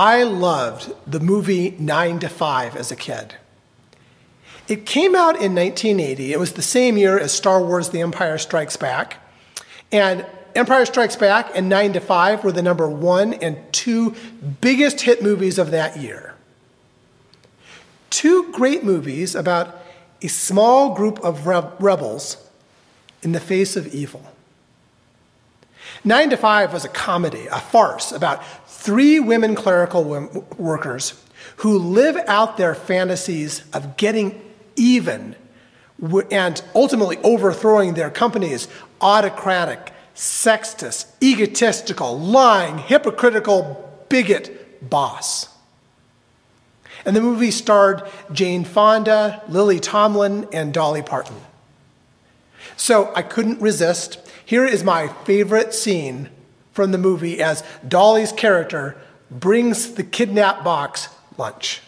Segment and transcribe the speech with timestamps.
[0.00, 3.34] I loved the movie 9 to 5 as a kid.
[4.66, 6.32] It came out in 1980.
[6.32, 9.18] It was the same year as Star Wars The Empire Strikes Back.
[9.92, 10.24] And
[10.54, 14.16] Empire Strikes Back and 9 to 5 were the number one and two
[14.62, 16.34] biggest hit movies of that year.
[18.08, 19.82] Two great movies about
[20.22, 22.38] a small group of rebels
[23.22, 24.24] in the face of evil.
[26.02, 30.04] Nine to Five was a comedy, a farce about three women clerical
[30.56, 31.22] workers
[31.56, 34.40] who live out their fantasies of getting
[34.76, 35.36] even
[36.30, 38.66] and ultimately overthrowing their company's
[39.02, 45.48] autocratic, sexist, egotistical, lying, hypocritical, bigot boss.
[47.04, 51.36] And the movie starred Jane Fonda, Lily Tomlin, and Dolly Parton.
[52.80, 54.18] So I couldn't resist.
[54.42, 56.30] Here is my favorite scene
[56.72, 58.96] from the movie as Dolly's character
[59.30, 61.82] brings the kidnap box lunch.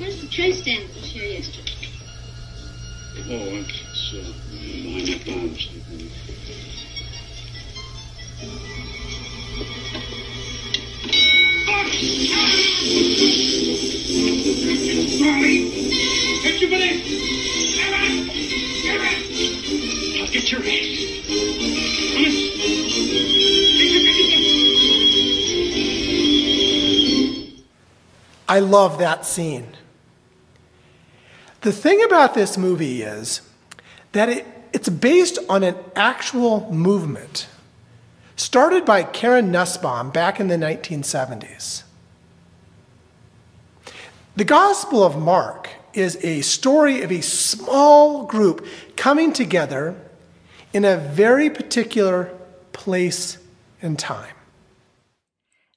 [0.00, 1.71] Where's the tray stand that yesterday?
[28.48, 29.68] I love that scene.
[31.60, 33.40] The thing about this movie is
[34.10, 37.46] that it, it's based on an actual movement
[38.36, 41.82] started by Karen Nussbaum back in the 1970s.
[44.34, 49.94] The Gospel of Mark is a story of a small group coming together
[50.72, 52.32] in a very particular
[52.72, 53.38] place
[53.82, 54.34] and time.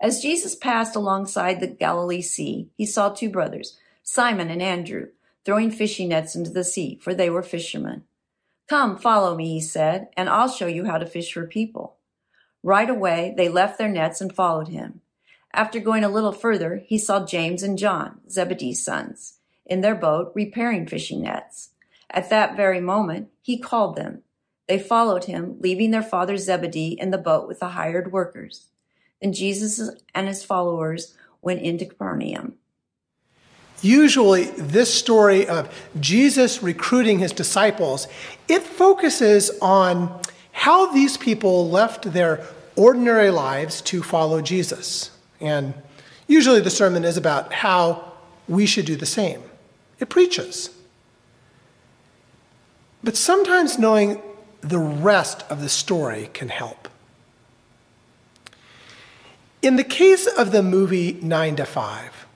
[0.00, 5.08] As Jesus passed alongside the Galilee Sea, he saw two brothers, Simon and Andrew,
[5.44, 8.04] throwing fishing nets into the sea, for they were fishermen.
[8.68, 11.96] Come, follow me, he said, and I'll show you how to fish for people.
[12.62, 15.02] Right away, they left their nets and followed him.
[15.52, 20.32] After going a little further, he saw James and John, Zebedee's sons, in their boat
[20.34, 21.70] repairing fishing nets.
[22.10, 24.22] At that very moment, he called them.
[24.66, 28.68] They followed him, leaving their father Zebedee in the boat with the hired workers.
[29.20, 32.54] Then Jesus and his followers went into Capernaum.
[33.82, 35.68] Usually, this story of
[36.00, 38.08] Jesus recruiting his disciples,
[38.48, 40.20] it focuses on
[40.52, 42.46] how these people left their
[42.76, 45.10] ordinary lives to follow Jesus.
[45.40, 45.74] And
[46.26, 48.12] usually the sermon is about how
[48.48, 49.42] we should do the same.
[50.00, 50.70] It preaches.
[53.02, 54.22] But sometimes knowing
[54.60, 56.88] the rest of the story can help.
[59.60, 62.26] In the case of the movie 9 to 5,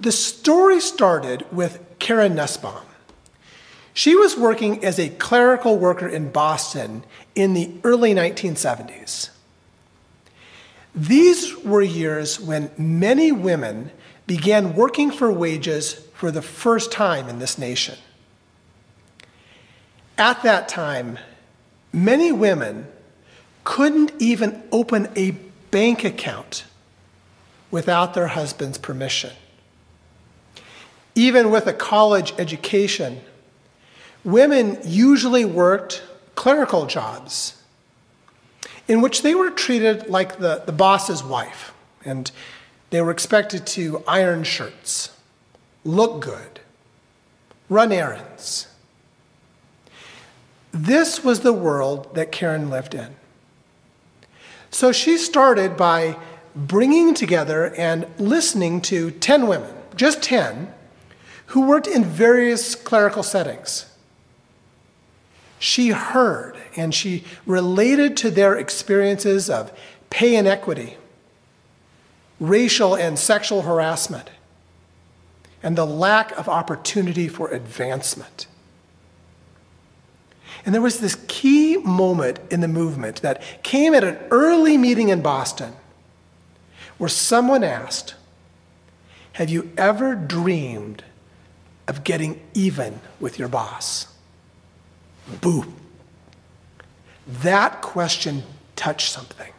[0.00, 2.84] the story started with Karen Nussbaum.
[3.92, 7.02] She was working as a clerical worker in Boston
[7.34, 9.30] in the early 1970s.
[10.94, 13.90] These were years when many women
[14.26, 17.98] began working for wages for the first time in this nation.
[20.16, 21.18] At that time,
[21.92, 22.86] many women
[23.64, 25.32] couldn't even open a
[25.70, 26.64] bank account
[27.70, 29.32] without their husband's permission.
[31.18, 33.20] Even with a college education,
[34.22, 36.00] women usually worked
[36.36, 37.60] clerical jobs
[38.86, 41.74] in which they were treated like the, the boss's wife,
[42.04, 42.30] and
[42.90, 45.10] they were expected to iron shirts,
[45.82, 46.60] look good,
[47.68, 48.68] run errands.
[50.70, 53.16] This was the world that Karen lived in.
[54.70, 56.16] So she started by
[56.54, 60.74] bringing together and listening to 10 women, just 10,
[61.48, 63.86] who worked in various clerical settings.
[65.58, 69.72] She heard and she related to their experiences of
[70.10, 70.96] pay inequity,
[72.38, 74.30] racial and sexual harassment,
[75.62, 78.46] and the lack of opportunity for advancement.
[80.66, 85.08] And there was this key moment in the movement that came at an early meeting
[85.08, 85.72] in Boston
[86.98, 88.16] where someone asked,
[89.32, 91.04] Have you ever dreamed
[91.88, 94.06] of getting even with your boss?
[95.40, 95.74] Boom.
[97.26, 98.44] That question
[98.76, 99.52] touched something.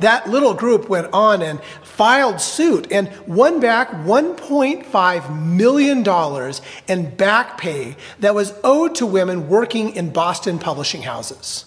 [0.00, 6.54] That little group went on and filed suit and won back $1.5 million
[6.88, 11.64] in back pay that was owed to women working in Boston publishing houses.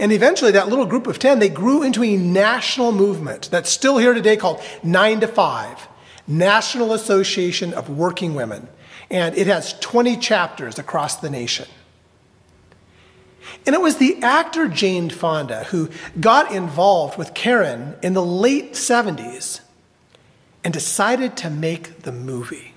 [0.00, 3.98] And eventually, that little group of 10, they grew into a national movement that's still
[3.98, 5.88] here today called 9 to 5,
[6.26, 8.68] National Association of Working Women.
[9.10, 11.66] And it has 20 chapters across the nation.
[13.66, 18.72] And it was the actor Jane Fonda who got involved with Karen in the late
[18.72, 19.60] 70s
[20.62, 22.74] and decided to make the movie.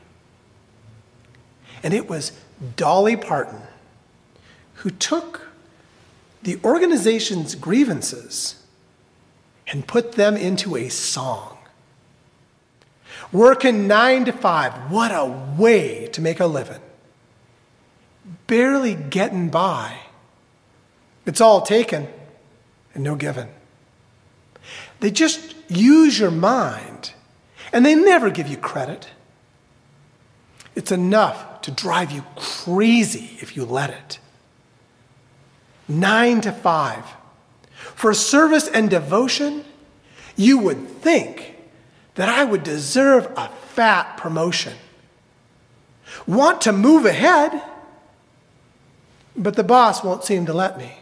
[1.84, 2.34] And it was
[2.76, 3.62] Dolly Parton
[4.76, 5.48] who took
[6.44, 8.64] the organization's grievances
[9.68, 11.57] and put them into a song.
[13.32, 15.26] Working nine to five, what a
[15.58, 16.82] way to make a living.
[18.48, 19.98] Barely getting by
[21.28, 22.08] it's all taken
[22.96, 23.50] and no given.
[25.02, 27.12] They just use your mind
[27.74, 29.10] and they never give you credit.
[30.74, 34.20] It's enough to drive you crazy if you let it.
[35.90, 37.04] Nine to five.
[37.74, 39.66] For service and devotion,
[40.38, 41.57] you would think
[42.18, 44.74] that I would deserve a fat promotion.
[46.26, 47.62] Want to move ahead,
[49.36, 50.98] but the boss won't seem to let me.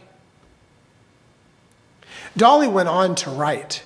[2.35, 3.83] Dolly went on to write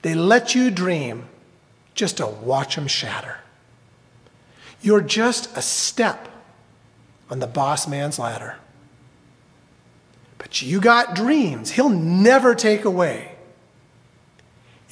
[0.00, 1.28] They let you dream
[1.94, 3.36] just to watch them shatter.
[4.80, 6.28] You're just a step
[7.30, 8.56] on the boss man's ladder.
[10.38, 13.31] But you got dreams he'll never take away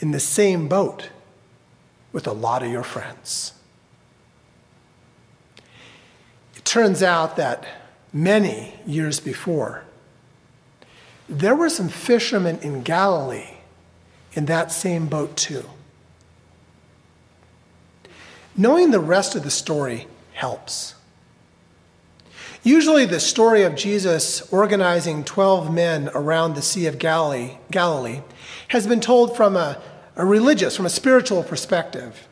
[0.00, 1.11] in the same boat
[2.12, 3.52] with a lot of your friends.
[6.56, 7.64] It turns out that
[8.12, 9.85] many years before,
[11.29, 13.58] there were some fishermen in Galilee
[14.32, 15.64] in that same boat, too.
[18.56, 20.94] Knowing the rest of the story helps.
[22.62, 28.21] Usually, the story of Jesus organizing 12 men around the Sea of Galilee, Galilee
[28.69, 29.81] has been told from a,
[30.15, 32.29] a religious, from a spiritual perspective.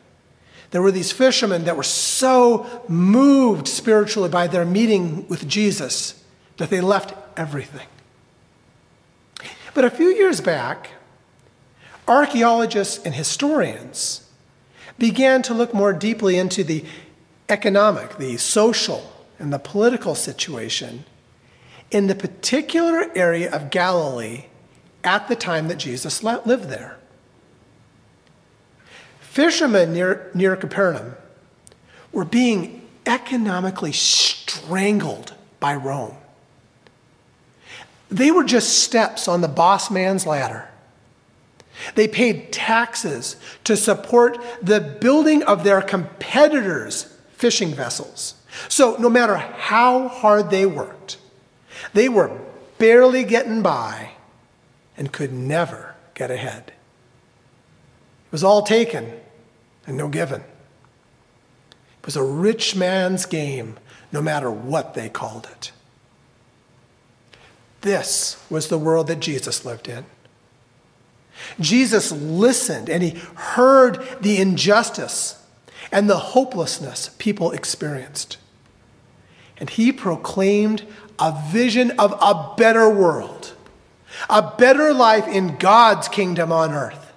[0.69, 6.23] There were these fishermen that were so moved spiritually by their meeting with Jesus
[6.57, 7.87] that they left everything.
[9.73, 10.91] But a few years back,
[12.07, 14.29] archaeologists and historians
[14.99, 16.85] began to look more deeply into the
[17.47, 21.05] economic, the social, and the political situation
[21.91, 24.45] in the particular area of Galilee
[25.03, 26.97] at the time that Jesus lived there.
[29.21, 31.15] Fishermen near, near Capernaum
[32.11, 36.15] were being economically strangled by Rome.
[38.09, 40.67] They were just steps on the boss man's ladder.
[41.95, 48.33] They paid taxes to support the building of their competitors' fishing vessels.
[48.67, 51.17] So, no matter how hard they worked,
[51.93, 52.39] they were
[52.77, 54.11] barely getting by
[54.97, 56.73] and could never get ahead.
[58.27, 59.13] It was all taken
[59.85, 60.41] and no given.
[60.41, 63.77] It was a rich man's game,
[64.11, 65.71] no matter what they called it.
[67.81, 70.05] This was the world that Jesus lived in.
[71.59, 75.38] Jesus listened and he heard the injustice
[75.91, 78.37] and the hopelessness people experienced.
[79.57, 80.85] And he proclaimed
[81.17, 83.53] a vision of a better world,
[84.29, 87.11] a better life in God's kingdom on earth.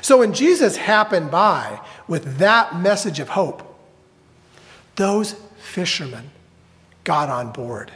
[0.00, 3.64] So when Jesus happened by with that message of hope,
[4.96, 6.30] those fishermen
[7.04, 7.90] got on board.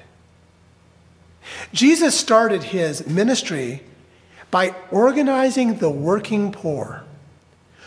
[1.73, 3.83] Jesus started his ministry
[4.51, 7.05] by organizing the working poor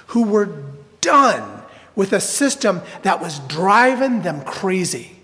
[0.08, 0.64] who were
[1.06, 1.64] done
[1.96, 5.16] with a system that was driving them crazy.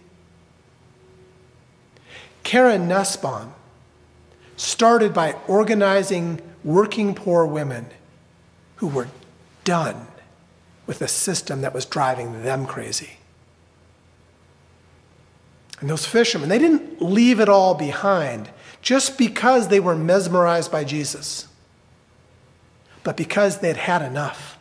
[2.43, 3.53] Karen Nussbaum
[4.55, 7.87] started by organizing working poor women
[8.77, 9.07] who were
[9.63, 10.07] done
[10.87, 13.17] with a system that was driving them crazy.
[15.79, 18.49] And those fishermen, they didn't leave it all behind
[18.81, 21.47] just because they were mesmerized by Jesus,
[23.03, 24.57] but because they'd had enough.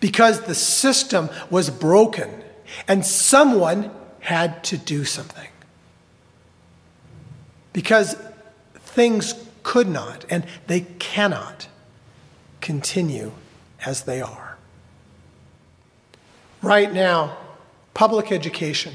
[0.00, 2.42] Because the system was broken
[2.88, 5.48] and someone had to do something.
[7.72, 8.16] Because
[8.74, 11.68] things could not and they cannot
[12.60, 13.32] continue
[13.84, 14.56] as they are.
[16.62, 17.36] Right now,
[17.94, 18.94] public education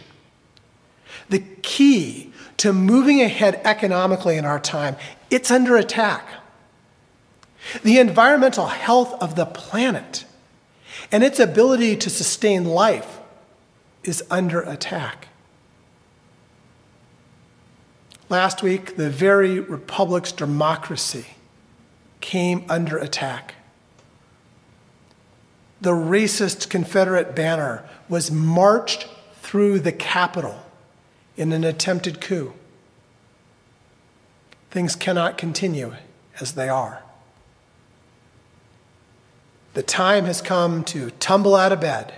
[1.30, 4.96] The key to moving ahead economically in our time,
[5.30, 6.28] it's under attack.
[7.84, 10.26] The environmental health of the planet
[11.12, 13.20] and its ability to sustain life
[14.04, 15.28] is under attack.
[18.30, 21.26] Last week, the very republic's democracy
[22.22, 23.56] came under attack.
[25.82, 29.08] The racist Confederate banner was marched
[29.42, 30.64] through the Capitol
[31.36, 32.54] in an attempted coup.
[34.70, 35.96] Things cannot continue
[36.40, 37.04] as they are.
[39.74, 42.14] The time has come to tumble out of bed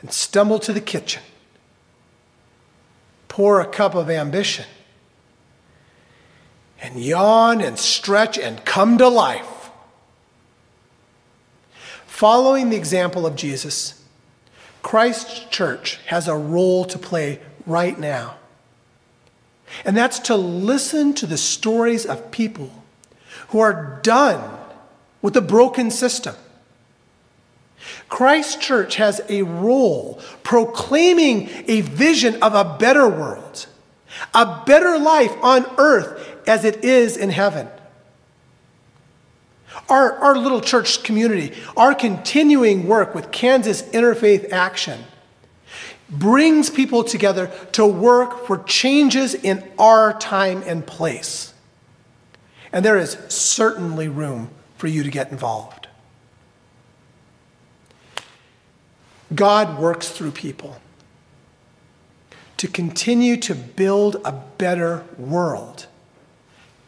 [0.00, 1.22] and stumble to the kitchen,
[3.28, 4.66] pour a cup of ambition,
[6.80, 9.70] and yawn and stretch and come to life.
[12.06, 14.02] Following the example of Jesus,
[14.82, 18.36] Christ's church has a role to play right now.
[19.84, 22.70] And that's to listen to the stories of people
[23.48, 24.55] who are done
[25.26, 26.36] with a broken system.
[28.08, 33.66] Christ Church has a role proclaiming a vision of a better world,
[34.32, 37.66] a better life on earth as it is in heaven.
[39.88, 45.02] Our, our little church community, our continuing work with Kansas Interfaith Action,
[46.08, 51.52] brings people together to work for changes in our time and place.
[52.72, 55.88] And there is certainly room for you to get involved.
[59.34, 60.80] God works through people
[62.56, 65.86] to continue to build a better world.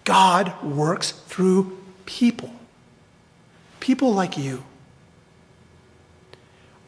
[0.05, 2.51] God works through people,
[3.81, 4.65] people like you.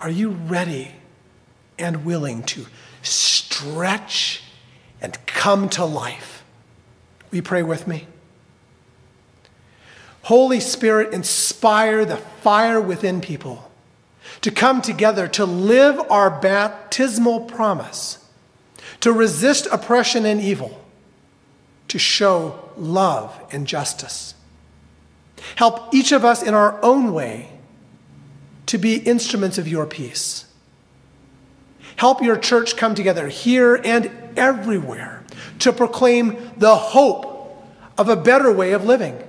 [0.01, 0.93] Are you ready
[1.79, 2.67] and willing to
[3.03, 4.43] stretch
[5.03, 6.43] and come to life?
[7.31, 8.07] Will you pray with me?
[10.23, 13.71] Holy Spirit, inspire the fire within people
[14.43, 18.25] to come together to live our baptismal promise,
[19.01, 20.83] to resist oppression and evil,
[21.89, 24.35] to show love and justice.
[25.57, 27.51] Help each of us in our own way
[28.67, 30.47] to be instruments of your peace.
[31.97, 35.25] Help your church come together here and everywhere
[35.59, 37.63] to proclaim the hope
[37.99, 39.23] of a better way of living.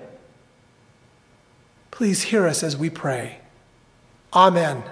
[1.91, 3.39] Please hear us as we pray.
[4.33, 4.83] Amen.